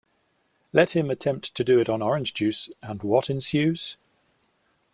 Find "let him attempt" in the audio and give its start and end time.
0.73-1.53